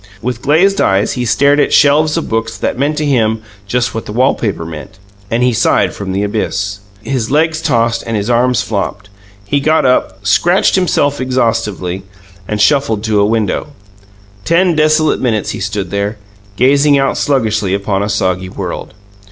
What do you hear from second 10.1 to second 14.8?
scratched himself exhaustively, and shuffled to a window. Ten